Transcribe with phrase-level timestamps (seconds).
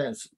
[0.00, 0.28] again, it's,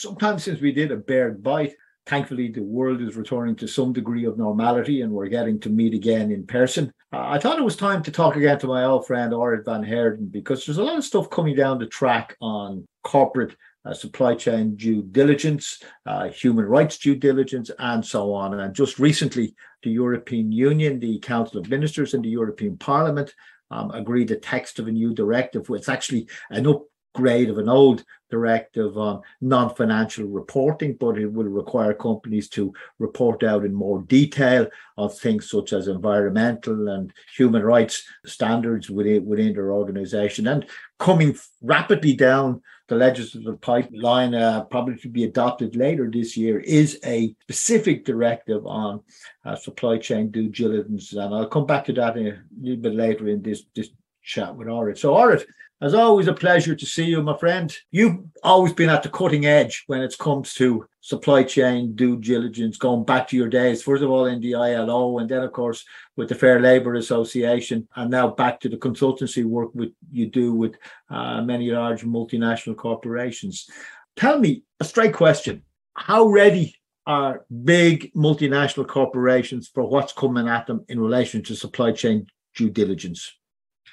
[0.00, 1.74] sometimes since we did a Baird bite,
[2.06, 5.94] thankfully the world is returning to some degree of normality and we're getting to meet
[5.94, 6.92] again in person.
[7.12, 10.26] I thought it was time to talk again to my old friend Auret van Heerden
[10.26, 13.54] because there's a lot of stuff coming down the track on corporate
[13.84, 18.58] uh, supply chain due diligence, uh, human rights due diligence, and so on.
[18.58, 23.34] And just recently, the European Union, the Council of Ministers, and the European Parliament
[23.70, 25.66] um, agreed the text of a new directive.
[25.70, 26.66] It's actually an
[27.14, 33.42] upgrade of an old directive on non-financial reporting, but it will require companies to report
[33.42, 34.66] out in more detail
[34.96, 40.46] of things such as environmental and human rights standards within, within their organization.
[40.46, 40.64] And
[40.98, 46.98] coming rapidly down the legislative pipeline, uh, probably to be adopted later this year, is
[47.04, 49.02] a specific directive on
[49.44, 51.12] uh, supply chain due diligence.
[51.12, 53.90] And I'll come back to that a little bit later in this, this
[54.22, 54.98] chat with Auret.
[54.98, 55.44] So, Auret,
[55.82, 57.76] as always, a pleasure to see you, my friend.
[57.90, 62.76] You've always been at the cutting edge when it comes to supply chain due diligence,
[62.76, 65.84] going back to your days, first of all in the ILO, and then, of course,
[66.16, 70.54] with the Fair Labour Association, and now back to the consultancy work with you do
[70.54, 70.76] with
[71.10, 73.68] uh, many large multinational corporations.
[74.14, 75.62] Tell me a straight question
[75.94, 76.76] How ready
[77.06, 82.70] are big multinational corporations for what's coming at them in relation to supply chain due
[82.70, 83.32] diligence?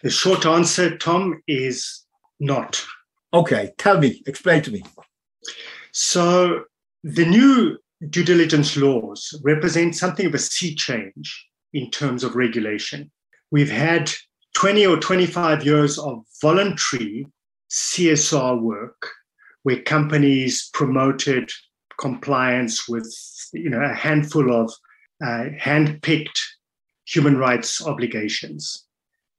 [0.03, 2.05] The short answer, Tom, is
[2.39, 2.83] not.
[3.33, 4.83] Okay, tell me, explain to me.
[5.91, 6.63] So,
[7.03, 7.77] the new
[8.09, 13.11] due diligence laws represent something of a sea change in terms of regulation.
[13.51, 14.11] We've had
[14.55, 17.27] 20 or 25 years of voluntary
[17.69, 19.11] CSR work
[19.63, 21.51] where companies promoted
[21.99, 23.13] compliance with
[23.53, 24.73] you know, a handful of
[25.25, 26.41] uh, hand-picked
[27.05, 28.85] human rights obligations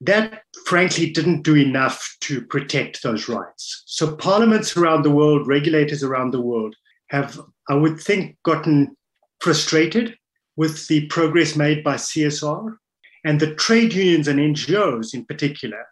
[0.01, 3.83] that frankly didn't do enough to protect those rights.
[3.85, 6.75] So, parliaments around the world, regulators around the world
[7.09, 7.39] have,
[7.69, 8.97] I would think, gotten
[9.39, 10.17] frustrated
[10.55, 12.75] with the progress made by CSR.
[13.23, 15.85] And the trade unions and NGOs in particular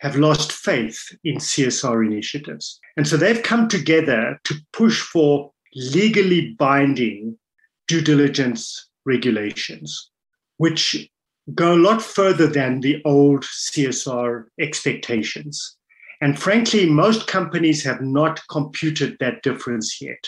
[0.00, 2.78] have lost faith in CSR initiatives.
[2.96, 7.36] And so they've come together to push for legally binding
[7.88, 10.10] due diligence regulations,
[10.58, 11.08] which
[11.54, 15.76] go a lot further than the old CSR expectations.
[16.20, 20.24] And frankly, most companies have not computed that difference yet.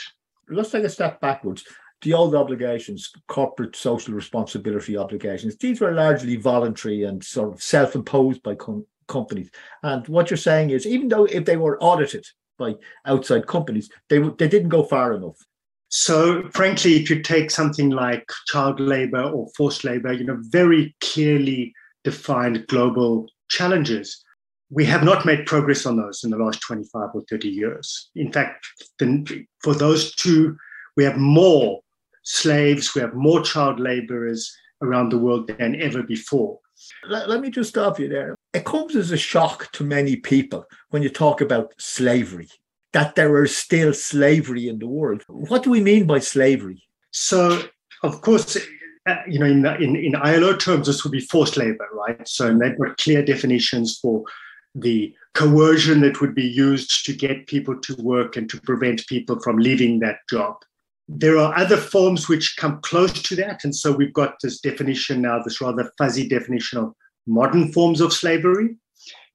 [0.49, 1.65] Let's take a step backwards.
[2.03, 7.95] The old obligations, corporate social responsibility obligations, these were largely voluntary and sort of self
[7.95, 9.51] imposed by com- companies.
[9.83, 12.27] And what you're saying is, even though if they were audited
[12.59, 15.45] by outside companies, they, they didn't go far enough.
[15.91, 20.95] So, frankly, if you take something like child labor or forced labor, you know, very
[21.01, 21.73] clearly
[22.05, 24.23] defined global challenges,
[24.71, 28.11] we have not made progress on those in the last 25 or 30 years.
[28.15, 28.67] In fact,
[29.63, 30.57] for those two,
[30.97, 31.81] we have more
[32.23, 36.59] slaves, we have more child laborers around the world than ever before.
[37.09, 38.35] Let, let me just stop you there.
[38.53, 42.49] It comes as a shock to many people when you talk about slavery
[42.93, 45.23] that there is still slavery in the world.
[45.29, 46.83] What do we mean by slavery?
[47.11, 47.63] So,
[48.03, 48.57] of course,
[49.07, 52.27] uh, you know, in, in, in ILO terms, this would be forced labor, right?
[52.27, 54.25] So and they've got clear definitions for
[54.75, 59.41] the coercion that would be used to get people to work and to prevent people
[59.41, 60.57] from leaving that job.
[61.09, 63.65] There are other forms which come close to that.
[63.65, 66.93] And so we've got this definition now, this rather fuzzy definition of
[67.27, 68.77] modern forms of slavery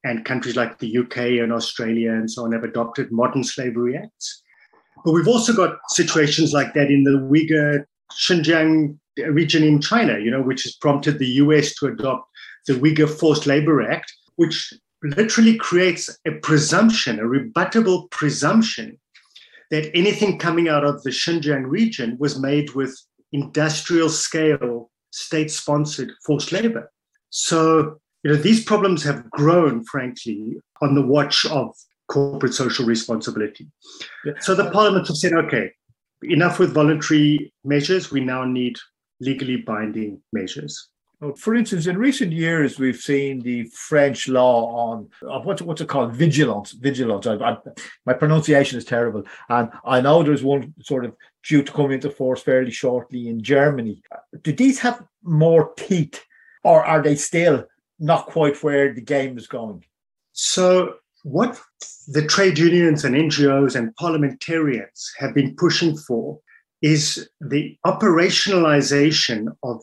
[0.04, 4.44] and countries like the UK and Australia and so on have adopted modern slavery acts.
[5.04, 8.98] But we've also got situations like that in the Uyghur Xinjiang
[9.32, 12.30] region in China, you know, which has prompted the US to adopt
[12.68, 14.74] the Uyghur Forced Labor Act, which
[15.04, 18.98] literally creates a presumption, a rebuttable presumption
[19.72, 22.96] that anything coming out of the Xinjiang region was made with
[23.32, 26.92] industrial scale, state sponsored forced labor.
[27.32, 31.76] So you know, these problems have grown, frankly, on the watch of
[32.08, 33.68] corporate social responsibility.
[34.40, 35.72] So the parliament have said, okay,
[36.24, 38.12] enough with voluntary measures.
[38.12, 38.78] We now need
[39.20, 40.90] legally binding measures.
[41.38, 45.88] For instance, in recent years, we've seen the French law on uh, what's what's it
[45.88, 46.14] called?
[46.14, 46.74] Vigilance.
[46.74, 47.26] Vigilance.
[47.26, 47.58] I, I,
[48.06, 51.16] my pronunciation is terrible, and I know there's one sort of
[51.48, 54.02] due to come into force fairly shortly in Germany.
[54.42, 56.22] Do these have more teeth,
[56.66, 57.64] or are they still
[58.04, 59.84] not quite where the game is going.
[60.34, 61.60] So, what
[62.10, 66.40] the trade unions and NGOs and parliamentarians have been pushing for
[66.82, 69.82] is the operationalization of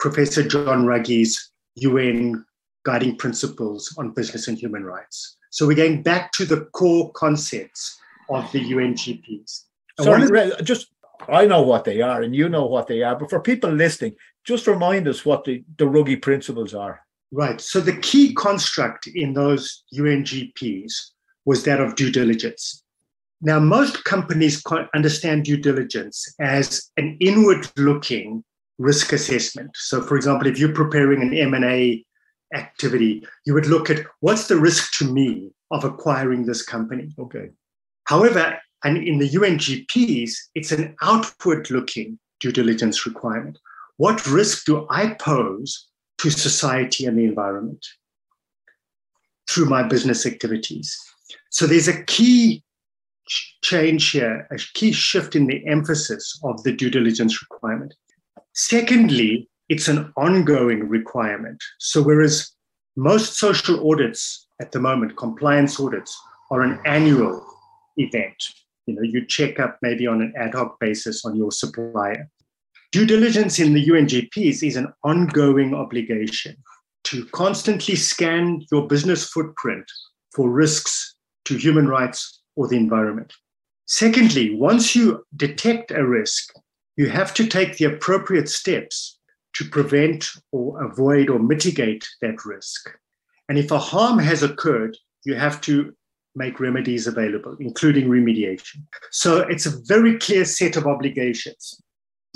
[0.00, 2.42] Professor John Ruggie's UN
[2.86, 5.36] guiding principles on business and human rights.
[5.50, 7.98] So, we're going back to the core concepts
[8.30, 9.64] of the UNGPs.
[10.00, 10.88] Sorry, just
[11.28, 14.14] I know what they are and you know what they are, but for people listening,
[14.44, 17.02] just remind us what the, the Ruggie principles are.
[17.30, 17.60] Right.
[17.60, 20.92] So the key construct in those UNGPs
[21.44, 22.82] was that of due diligence.
[23.40, 24.62] Now, most companies
[24.94, 28.42] understand due diligence as an inward-looking
[28.78, 29.70] risk assessment.
[29.76, 32.04] So, for example, if you're preparing an M&A
[32.54, 37.14] activity, you would look at what's the risk to me of acquiring this company.
[37.18, 37.50] Okay.
[38.04, 43.58] However, and in the UNGPs, it's an outward looking due diligence requirement.
[43.98, 47.84] What risk do I pose to society and the environment
[49.50, 50.96] through my business activities?
[51.50, 52.62] So there's a key
[53.62, 57.94] change here, a key shift in the emphasis of the due diligence requirement.
[58.54, 61.62] Secondly, it's an ongoing requirement.
[61.78, 62.50] So whereas
[62.96, 66.18] most social audits at the moment, compliance audits,
[66.50, 67.44] are an annual
[67.96, 68.42] event.
[68.86, 72.28] You know, you check up maybe on an ad hoc basis on your supplier.
[72.90, 76.56] Due diligence in the UNGPs is an ongoing obligation
[77.04, 79.84] to constantly scan your business footprint
[80.34, 81.14] for risks
[81.44, 83.32] to human rights or the environment.
[83.84, 86.52] Secondly, once you detect a risk,
[86.96, 89.18] you have to take the appropriate steps
[89.54, 92.90] to prevent or avoid or mitigate that risk.
[93.50, 95.94] And if a harm has occurred, you have to
[96.34, 98.82] make remedies available, including remediation.
[99.10, 101.80] So it's a very clear set of obligations.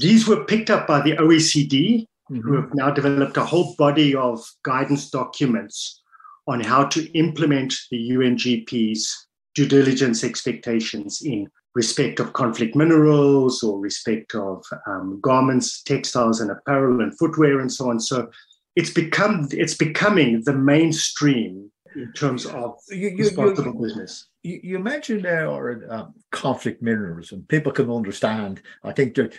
[0.03, 2.41] These were picked up by the OECD, mm-hmm.
[2.41, 6.03] who have now developed a whole body of guidance documents
[6.47, 13.79] on how to implement the UNGP's due diligence expectations in respect of conflict minerals or
[13.79, 18.01] respect of um, garments, textiles, and apparel and footwear and so on.
[18.01, 18.31] So
[18.77, 24.29] it's become it's becoming the mainstream in terms of you, you, responsible you, business.
[24.43, 28.63] You, mentioned there are um, conflict minerals, and people can understand.
[28.85, 29.31] I think there,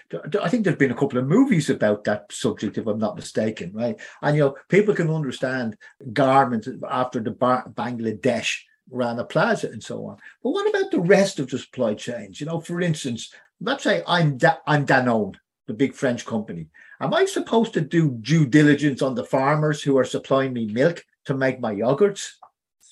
[0.41, 3.71] I think there's been a couple of movies about that subject, if I'm not mistaken,
[3.73, 3.99] right?
[4.21, 5.77] And you know, people can understand
[6.13, 8.59] garments after the Bar- Bangladesh
[8.89, 10.17] Rana Plaza and so on.
[10.41, 12.39] But what about the rest of the supply chains?
[12.39, 15.35] You know, for instance, let's say I'm da- I'm Danone,
[15.67, 16.67] the big French company.
[16.99, 21.03] Am I supposed to do due diligence on the farmers who are supplying me milk
[21.25, 22.33] to make my yogurts?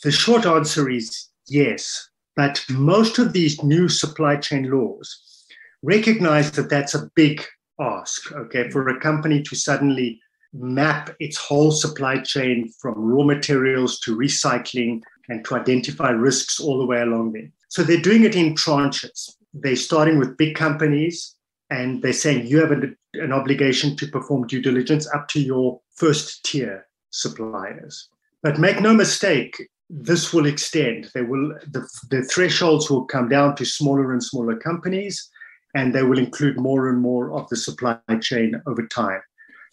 [0.04, 2.10] The short answer is yes.
[2.36, 5.46] But most of these new supply chain laws
[5.84, 7.44] recognize that that's a big
[7.80, 10.20] ask, okay, for a company to suddenly
[10.54, 16.78] map its whole supply chain from raw materials to recycling and to identify risks all
[16.78, 17.50] the way along there.
[17.70, 19.36] So they're doing it in tranches.
[19.54, 21.36] They're starting with big companies
[21.70, 25.80] and they're saying you have an, an obligation to perform due diligence up to your
[25.96, 28.10] first tier suppliers.
[28.44, 31.10] But make no mistake, this will extend.
[31.14, 35.30] They will the, the thresholds will come down to smaller and smaller companies,
[35.76, 39.22] and they will include more and more of the supply chain over time.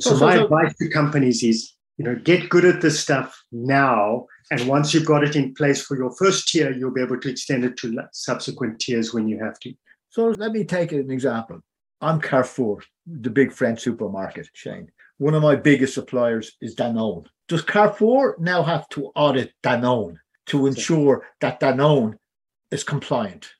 [0.00, 3.41] So, so my so, advice to companies is, you know, get good at this stuff
[3.53, 7.21] now, and once you've got it in place for your first tier, you'll be able
[7.21, 9.73] to extend it to subsequent tiers when you have to.
[10.11, 11.61] So let me take an example.
[12.00, 14.90] I'm Carrefour, the big French supermarket chain.
[15.18, 17.26] One of my biggest suppliers is Danone.
[17.48, 22.14] Does Carrefour now have to audit Danone to ensure that Danone
[22.70, 23.50] is compliant?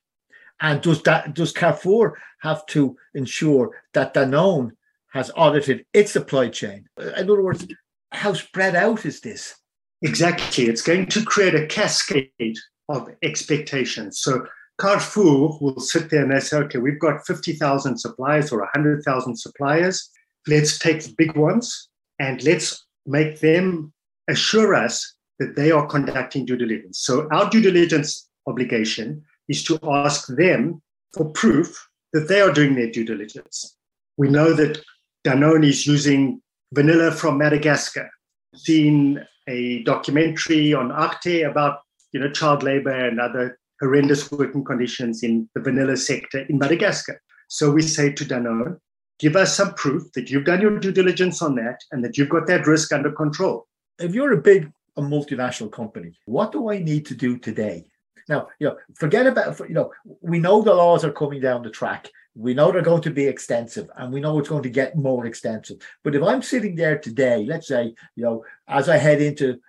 [0.61, 4.71] And does that does Carrefour have to ensure that Danone
[5.11, 6.85] has audited its supply chain?
[6.97, 7.67] In other words,
[8.11, 9.55] how spread out is this?
[10.01, 10.65] Exactly.
[10.67, 14.19] It's going to create a cascade of expectations.
[14.21, 14.45] So
[14.79, 20.09] Carrefour will sit there and they say, okay, we've got 50,000 suppliers or 100,000 suppliers.
[20.47, 23.93] Let's take the big ones and let's make them
[24.27, 26.99] assure us that they are conducting due diligence.
[26.99, 30.81] So our due diligence obligation is to ask them
[31.13, 33.75] for proof that they are doing their due diligence.
[34.17, 34.81] We know that
[35.25, 36.41] Danone is using
[36.73, 38.09] vanilla from Madagascar.
[38.55, 41.79] Seen a documentary on Arte about
[42.11, 47.21] you know child labor and other horrendous working conditions in the vanilla sector in Madagascar.
[47.47, 48.77] So we say to Danone,
[49.19, 52.29] give us some proof that you've done your due diligence on that and that you've
[52.29, 53.67] got that risk under control.
[53.99, 57.85] If you're a big a multinational company, what do I need to do today?
[58.27, 61.69] Now, you know, forget about you know, we know the laws are coming down the
[61.69, 62.09] track.
[62.35, 65.25] We know they're going to be extensive and we know it's going to get more
[65.25, 65.77] extensive.
[66.03, 69.59] But if I'm sitting there today, let's say, you know, as I head into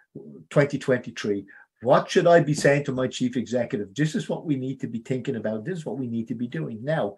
[0.51, 1.47] 2023,
[1.83, 3.95] what should I be saying to my chief executive?
[3.95, 5.65] This is what we need to be thinking about.
[5.65, 7.17] This is what we need to be doing now.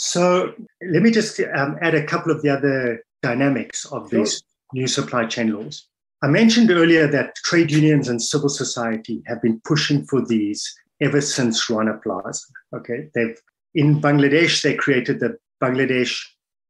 [0.00, 4.20] So let me just um, add a couple of the other dynamics of sure.
[4.20, 5.88] these new supply chain laws.
[6.22, 11.20] I mentioned earlier that trade unions and civil society have been pushing for these ever
[11.20, 12.46] since Rana Plaza.
[12.76, 13.36] Okay, they've
[13.74, 16.16] in Bangladesh they created the Bangladesh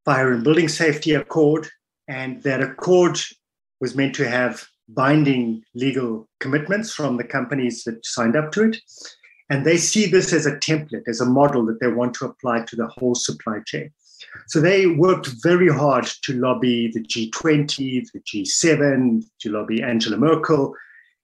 [0.07, 1.69] Fire and Building Safety Accord,
[2.09, 3.21] and that accord
[3.79, 8.79] was meant to have binding legal commitments from the companies that signed up to it.
[9.51, 12.65] And they see this as a template, as a model that they want to apply
[12.65, 13.91] to the whole supply chain.
[14.47, 20.75] So they worked very hard to lobby the G20, the G7, to lobby Angela Merkel,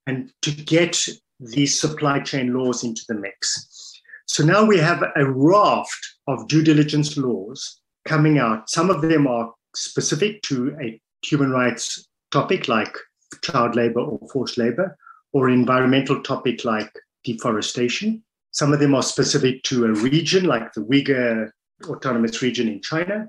[0.06, 1.06] and to get
[1.40, 4.00] these supply chain laws into the mix.
[4.26, 8.70] So now we have a raft of due diligence laws coming out.
[8.70, 12.96] Some of them are specific to a human rights topic like
[13.42, 14.96] child labor or forced labor,
[15.32, 16.92] or environmental topic like
[17.24, 18.22] deforestation.
[18.52, 21.50] Some of them are specific to a region like the Uyghur
[21.84, 23.28] Autonomous Region in China,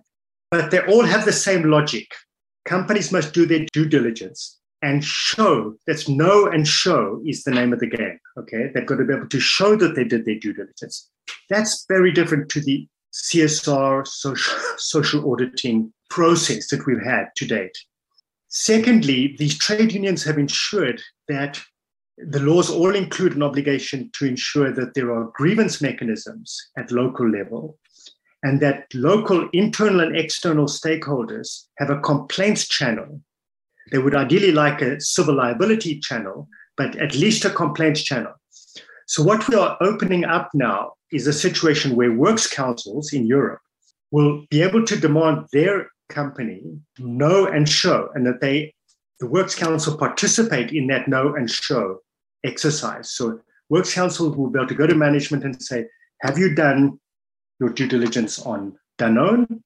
[0.52, 2.08] but they all have the same logic.
[2.66, 7.74] Companies must do their due diligence and show that's know and show is the name
[7.74, 8.20] of the game.
[8.38, 11.10] Okay, they've got to be able to show that they did their due diligence.
[11.50, 17.78] That's very different to the CSR social, social auditing process that we've had to date.
[18.50, 21.62] Secondly, these trade unions have ensured that
[22.18, 27.30] the laws all include an obligation to ensure that there are grievance mechanisms at local
[27.30, 27.78] level
[28.44, 33.22] and that local internal and external stakeholders have a complaints channel.
[33.92, 38.34] They would ideally like a civil liability channel, but at least a complaints channel.
[39.08, 43.62] So, what we are opening up now is a situation where works councils in Europe
[44.12, 46.62] will be able to demand their company
[46.98, 48.74] know and show, and that they,
[49.20, 52.00] the Works Council, participate in that know and show
[52.46, 53.12] exercise.
[53.12, 55.86] So, Works Council will be able to go to management and say,
[56.22, 57.00] Have you done
[57.60, 59.62] your due diligence on Danone?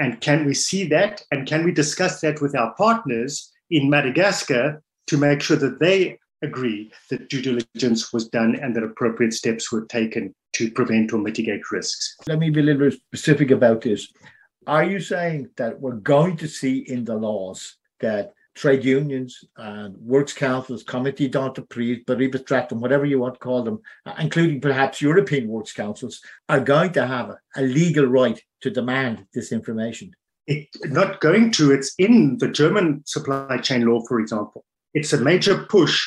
[0.00, 1.22] And can we see that?
[1.30, 6.18] And can we discuss that with our partners in Madagascar to make sure that they
[6.42, 11.18] agree that due diligence was done and that appropriate steps were taken to prevent or
[11.18, 12.16] mitigate risks?
[12.26, 14.12] Let me be a little bit specific about this.
[14.66, 19.96] Are you saying that we're going to see in the laws that trade unions and
[19.96, 25.48] works councils, comité d'entreprise, Betriebsräte, whatever you want to call them, uh, including perhaps European
[25.48, 30.12] works councils, are going to have a legal right to demand this information?
[30.46, 34.64] It, not going to, it's in the German supply chain law, for example.
[34.92, 36.06] It's a major push.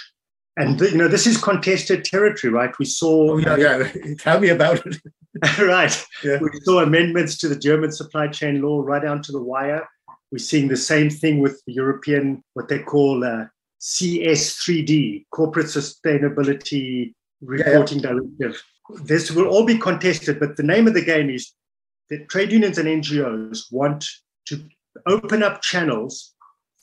[0.56, 2.72] And you know, this is contested territory, right?
[2.80, 3.34] We saw.
[3.34, 4.14] Oh, yeah, yeah.
[4.20, 4.98] Tell me about it.
[5.60, 6.06] right.
[6.24, 6.40] Yeah.
[6.42, 9.88] We saw amendments to the German supply chain law right down to the wire.
[10.32, 13.46] We're seeing the same thing with the European, what they call uh,
[13.82, 18.10] CS3D, Corporate Sustainability Reporting yeah.
[18.10, 18.62] Directive.
[19.04, 21.54] This will all be contested, but the name of the game is
[22.10, 24.06] that trade unions and NGOs want
[24.46, 24.64] to
[25.06, 26.34] open up channels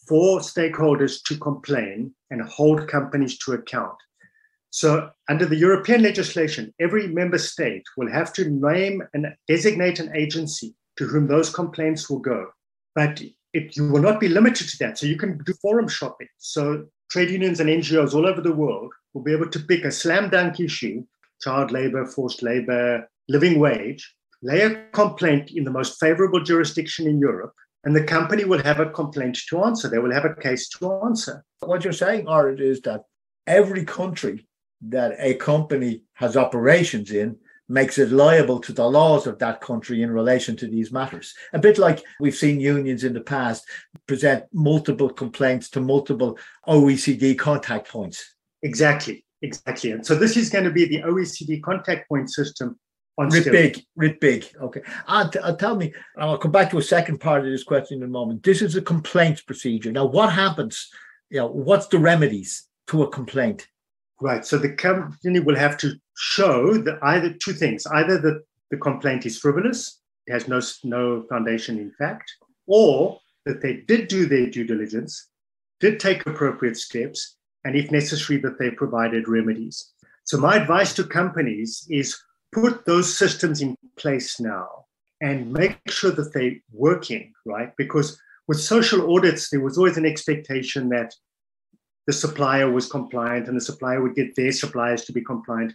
[0.06, 3.96] for stakeholders to complain and hold companies to account.
[4.70, 10.14] So, under the European legislation, every member state will have to name and designate an
[10.16, 12.48] agency to whom those complaints will go.
[12.94, 13.22] But
[13.52, 14.98] it, you will not be limited to that.
[14.98, 16.28] So, you can do forum shopping.
[16.38, 19.92] So, trade unions and NGOs all over the world will be able to pick a
[19.92, 21.04] slam dunk issue
[21.40, 27.18] child labor, forced labor, living wage, lay a complaint in the most favorable jurisdiction in
[27.18, 27.52] Europe,
[27.84, 29.88] and the company will have a complaint to answer.
[29.88, 31.44] They will have a case to answer.
[31.60, 33.02] What you're saying, Art, is that
[33.46, 34.46] every country
[34.88, 37.36] that a company has operations in
[37.68, 41.34] makes it liable to the laws of that country in relation to these matters.
[41.52, 43.64] A bit like we've seen unions in the past
[44.06, 48.34] present multiple complaints to multiple OECD contact points.
[48.62, 49.92] Exactly, exactly.
[49.92, 52.78] And so this is going to be the OECD contact point system
[53.16, 54.46] on big, writ big.
[54.60, 54.82] Okay.
[55.06, 58.04] And uh, tell me, I'll come back to a second part of this question in
[58.04, 58.42] a moment.
[58.42, 59.92] This is a complaint procedure.
[59.92, 60.88] Now, what happens?
[61.30, 63.68] You know, what's the remedies to a complaint?
[64.24, 64.42] Right.
[64.46, 69.26] So the company will have to show that either two things: either that the complaint
[69.26, 72.32] is frivolous, it has no no foundation in fact,
[72.66, 75.28] or that they did do their due diligence,
[75.78, 79.92] did take appropriate steps, and if necessary, that they provided remedies.
[80.24, 82.18] So my advice to companies is
[82.50, 84.86] put those systems in place now
[85.20, 87.74] and make sure that they're working, right?
[87.76, 91.14] Because with social audits, there was always an expectation that
[92.06, 95.74] the supplier was compliant and the supplier would get their suppliers to be compliant.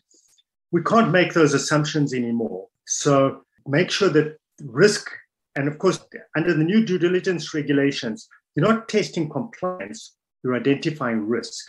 [0.71, 2.67] We can't make those assumptions anymore.
[2.85, 5.09] So make sure that risk,
[5.55, 5.99] and of course,
[6.35, 11.65] under the new due diligence regulations, you're not testing compliance, you're identifying risk.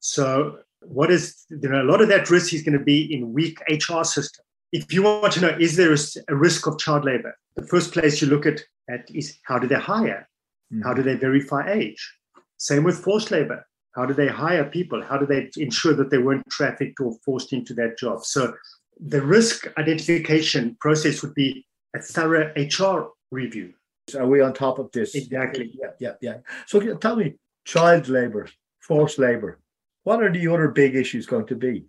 [0.00, 3.32] So what is, you know, a lot of that risk is going to be in
[3.32, 4.44] weak HR system.
[4.72, 5.94] If you want to know, is there
[6.28, 7.36] a risk of child labor?
[7.56, 10.28] The first place you look at, at is how do they hire?
[10.72, 10.82] Mm-hmm.
[10.82, 12.12] How do they verify age?
[12.56, 13.64] Same with forced labor.
[13.94, 15.02] How do they hire people?
[15.02, 18.24] How do they ensure that they weren't trafficked or forced into that job?
[18.24, 18.54] So
[19.00, 23.74] the risk identification process would be a thorough HR review.
[24.18, 25.14] Are we on top of this?
[25.14, 25.72] Exactly.
[25.80, 26.36] Yeah, yeah, yeah.
[26.66, 27.34] So tell me,
[27.64, 28.48] child labor,
[28.80, 29.60] forced labor,
[30.02, 31.86] what are the other big issues going to be?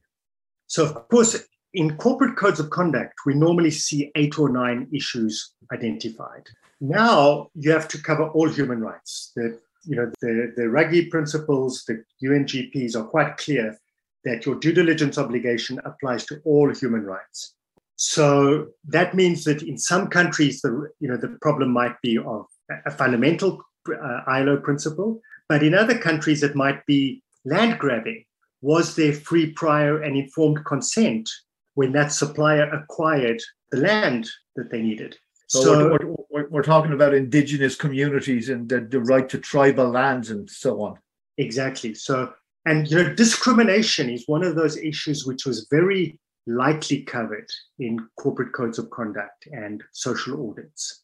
[0.68, 5.54] So, of course, in corporate codes of conduct, we normally see eight or nine issues
[5.74, 6.48] identified.
[6.80, 9.32] Now you have to cover all human rights.
[9.36, 13.78] The, you know, the, the Ruggie principles, the UNGPs are quite clear
[14.24, 17.54] that your due diligence obligation applies to all human rights.
[17.96, 22.46] So that means that in some countries, the, you know, the problem might be of
[22.86, 28.26] a fundamental uh, ILO principle, but in other countries, it might be land grabbing.
[28.62, 31.30] Was there free, prior, and informed consent
[31.76, 33.40] when that supplier acquired
[33.72, 35.18] the land that they needed?
[35.48, 39.90] So, so we're, we're, we're, talking about indigenous communities and the, the right to tribal
[39.90, 40.98] lands and so on.
[41.38, 41.94] Exactly.
[41.94, 42.34] So,
[42.66, 47.50] and you know, discrimination is one of those issues which was very lightly covered
[47.80, 51.04] in corporate codes of conduct and social audits.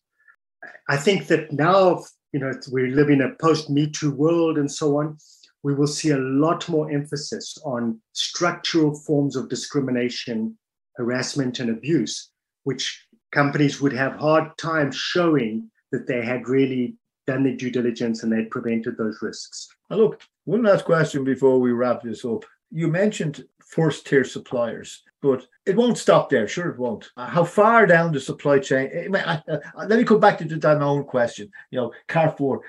[0.90, 4.72] I think that now, you know, we live in a post Me Too world and
[4.72, 5.18] so on
[5.64, 10.58] we will see a lot more emphasis on structural forms of discrimination,
[10.96, 12.32] harassment, and abuse,
[12.64, 16.96] which companies would have hard time showing that they had really
[17.28, 19.70] done their due diligence and they'd prevented those risks.
[19.90, 22.44] Now look, one last question before we wrap this up.
[22.72, 26.48] You mentioned first tier suppliers, but it won't stop there.
[26.48, 27.10] Sure, it won't.
[27.16, 28.90] Uh, how far down the supply chain?
[28.92, 31.50] Eh, I, I, I, let me come back to the own question.
[31.70, 32.62] You know, Carrefour,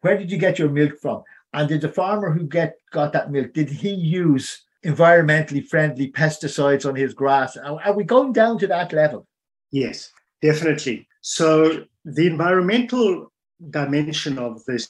[0.00, 1.22] where did you get your milk from?
[1.52, 6.88] And did the farmer who get got that milk, did he use environmentally friendly pesticides
[6.88, 7.56] on his grass?
[7.56, 9.27] Are, are we going down to that level?
[9.70, 11.06] Yes, definitely.
[11.20, 13.32] So the environmental
[13.70, 14.88] dimension of this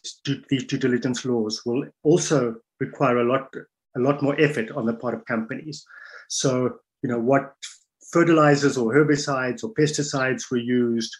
[0.51, 3.49] these due diligence laws will also require a lot
[3.97, 5.85] a lot more effort on the part of companies.
[6.29, 7.55] So you know what
[8.13, 11.15] fertilizers or herbicides or pesticides were used,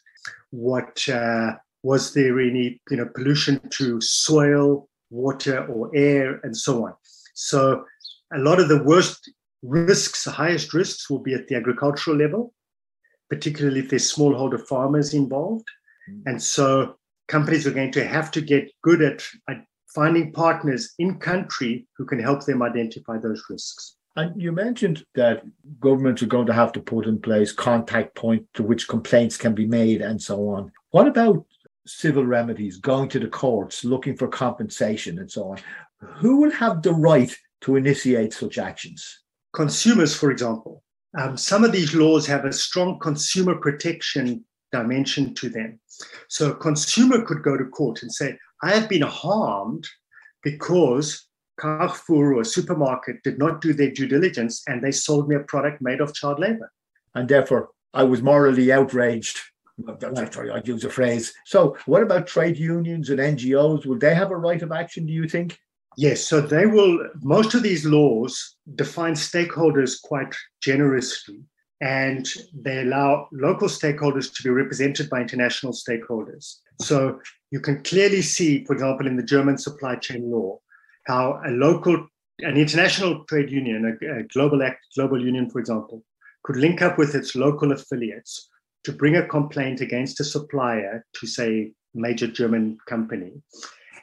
[0.51, 6.87] what uh, was there any you know pollution to soil water or air, and so
[6.87, 6.95] on.
[7.35, 7.85] So
[8.33, 12.53] a lot of the worst risks, the highest risks, will be at the agricultural level,
[13.31, 15.67] particularly if there's smallholder farmers involved.
[16.11, 16.23] Mm.
[16.27, 16.97] And so
[17.29, 19.65] companies are going to have to get good at, at
[19.95, 23.97] finding partners in country who can help them identify those risks.
[24.17, 25.45] And you mentioned that
[25.79, 29.55] governments are going to have to put in place contact point to which complaints can
[29.55, 30.73] be made and so on.
[30.91, 31.45] What about
[31.89, 35.59] civil remedies, going to the courts, looking for compensation, and so on.
[36.01, 39.21] Who will have the right to initiate such actions?
[39.53, 40.83] Consumers, for example.
[41.17, 45.81] Um, some of these laws have a strong consumer protection dimension to them.
[46.29, 49.87] So a consumer could go to court and say, I have been harmed
[50.43, 51.27] because
[51.59, 55.81] Carrefour or supermarket did not do their due diligence and they sold me a product
[55.81, 56.71] made of child labor.
[57.15, 59.39] And therefore, I was morally outraged
[60.33, 61.33] sorry, I'd use a phrase.
[61.45, 63.87] So, what about trade unions and NGOs?
[63.87, 65.59] Will they have a right of action, do you think?
[65.99, 67.09] Yes, so they will.
[67.23, 70.33] Most of these laws define stakeholders quite
[70.63, 71.41] generously,
[71.81, 76.59] and they allow local stakeholders to be represented by international stakeholders.
[76.81, 80.61] So, you can clearly see, for example, in the German supply chain law,
[81.09, 82.07] how a local,
[82.43, 86.05] an international trade union, a, a global act, global union, for example,
[86.45, 88.49] could link up with its local affiliates
[88.85, 93.33] to bring a complaint against a supplier to say major German company,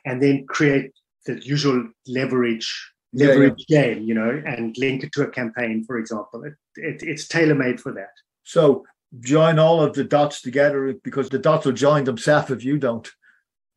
[0.05, 0.91] and then create
[1.25, 3.93] the usual leverage leverage yeah, yeah.
[3.93, 6.43] game, you know, and link it to a campaign, for example.
[6.43, 8.11] It, it, it's tailor made for that.
[8.43, 8.85] So
[9.21, 13.09] join all of the dots together because the dots will join themselves if you don't.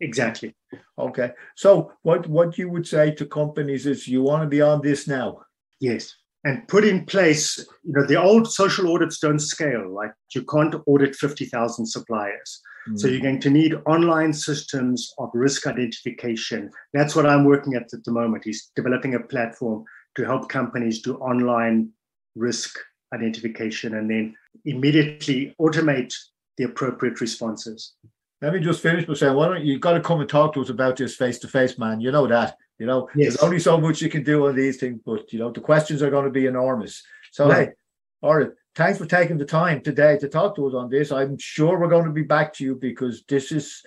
[0.00, 0.54] Exactly.
[0.98, 1.32] Okay.
[1.56, 5.08] So what what you would say to companies is you want to be on this
[5.08, 5.42] now?
[5.80, 9.92] Yes and put in place, you know, the old social audits don't scale.
[9.92, 12.60] Like you can't audit 50,000 suppliers.
[12.88, 12.98] Mm.
[12.98, 16.70] So you're going to need online systems of risk identification.
[16.92, 18.44] That's what I'm working at at the moment.
[18.44, 19.84] He's developing a platform
[20.16, 21.90] to help companies do online
[22.34, 22.78] risk
[23.14, 26.14] identification and then immediately automate
[26.56, 27.94] the appropriate responses.
[28.40, 30.60] Let me just finish by saying, why don't you, got to come and talk to
[30.60, 32.00] us about this face to face, man?
[32.00, 32.56] You know that.
[32.78, 33.30] You know, yes.
[33.30, 36.02] there's only so much you can do on these things, but you know, the questions
[36.02, 37.02] are going to be enormous.
[37.32, 37.68] So right.
[37.68, 37.74] hey,
[38.22, 38.50] all right.
[38.78, 41.10] Thanks for taking the time today to talk to us on this.
[41.10, 43.82] I'm sure we're going to be back to you because this is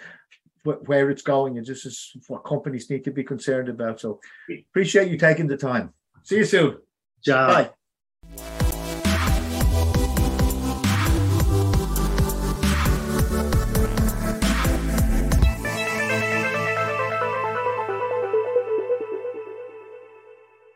[0.65, 4.01] where it's going and this is what companies need to be concerned about.
[4.01, 4.19] So
[4.69, 5.93] appreciate you taking the time.
[6.23, 6.79] See you soon.
[7.47, 7.69] Bye.